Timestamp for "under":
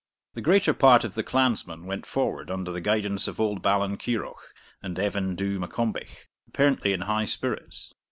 2.49-2.71